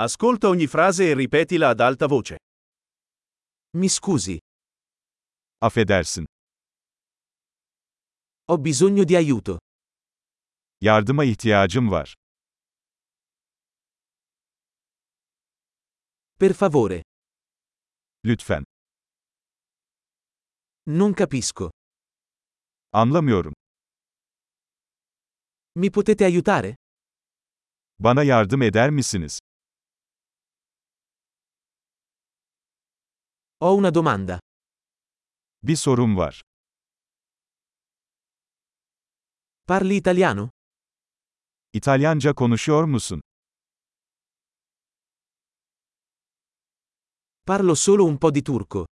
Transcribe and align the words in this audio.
Ascolta 0.00 0.46
ogni 0.48 0.66
frase 0.68 1.10
e 1.10 1.14
ripetila 1.14 1.68
ad 1.70 1.80
alta 1.80 2.06
voce. 2.06 2.36
Mi 3.76 3.88
scusi, 3.88 4.38
Affedersin. 5.58 6.24
ho 8.50 8.58
bisogno 8.58 9.04
di 9.04 9.16
aiuto. 9.16 9.56
Yardıma 10.80 11.24
ihtiyacım 11.24 11.90
var. 11.90 12.12
Per 16.38 16.52
favore, 16.54 17.02
Lütfen. 18.24 18.62
non 20.86 21.12
capisco. 21.14 21.70
Anlamıyorum. 22.92 23.52
Mi 25.74 25.90
potete 25.90 26.24
aiutare? 26.24 26.74
Bana 27.98 28.22
yardım 28.22 28.62
eder 28.62 28.90
misiniz? 28.90 29.38
Ho 33.60 33.74
una 33.74 33.90
domanda. 33.94 34.40
Bir 35.62 35.76
sorum 35.76 36.16
var. 36.16 36.42
Parli 39.66 39.94
italiano? 39.96 40.50
İtalyanca 41.72 42.34
konuşuyor 42.34 42.84
musun? 42.84 43.20
Parlo 47.46 47.74
solo 47.74 48.04
un 48.04 48.16
po' 48.18 48.34
di 48.34 48.42
turco. 48.44 48.86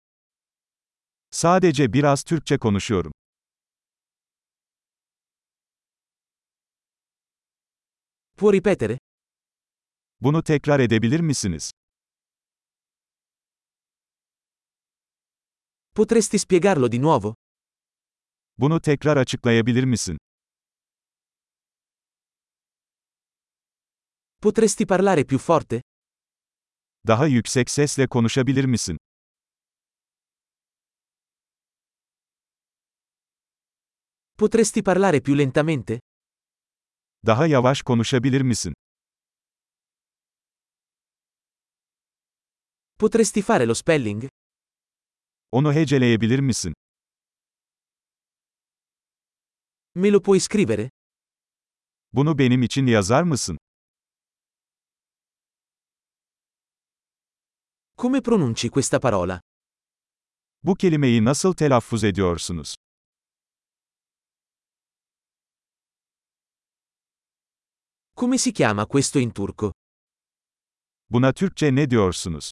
Sadece 1.31 1.93
biraz 1.93 2.23
Türkçe 2.23 2.57
konuşuyorum. 2.57 3.11
Può 8.37 8.51
ripetere? 8.51 8.97
Bunu 10.21 10.43
tekrar 10.43 10.79
edebilir 10.79 11.19
misiniz? 11.19 11.71
Potresti 15.97 16.37
spiegarlo 16.37 16.87
di 16.87 16.99
nuovo? 16.99 17.33
Bunu 18.55 18.79
tekrar 18.81 19.17
açıklayabilir 19.17 19.83
misin? 19.83 20.17
Potresti 24.39 24.85
parlare 24.85 25.23
più 25.25 25.37
forte? 25.37 25.81
Daha 27.07 27.25
yüksek 27.27 27.69
sesle 27.69 28.07
konuşabilir 28.07 28.65
misin? 28.65 28.97
Potresti 34.37 34.81
parlare 34.81 35.19
più 35.21 35.33
lentamente? 35.35 35.99
Daha 37.25 37.47
yavaş 37.47 37.81
konuşabilir 37.81 38.41
misin? 38.41 38.73
Potresti 42.97 43.41
fare 43.41 43.65
lo 43.65 43.73
spelling? 43.73 44.27
Onu 45.51 45.73
heceleyebilir 45.73 46.39
misin? 46.39 46.73
Me 49.95 50.11
lo 50.11 50.21
puoi 50.21 50.39
scrivere? 50.39 50.89
Bunu 52.13 52.37
benim 52.37 52.63
için 52.63 52.85
yazar 52.85 53.23
mısın? 53.23 53.57
Come 57.97 58.21
pronunci 58.21 58.69
questa 58.69 58.99
parola? 58.99 59.41
Bu 60.63 60.75
kelimeyi 60.75 61.25
nasıl 61.25 61.53
telaffuz 61.53 62.03
ediyorsunuz? 62.03 62.75
Come 68.15 68.37
si 68.37 68.51
chiama 68.53 68.85
questo 68.85 69.19
in 69.19 69.31
turco? 69.31 69.71
Buna 71.09 71.33
Türkçe 71.33 71.75
ne 71.75 71.89
diyorsunuz? 71.89 72.51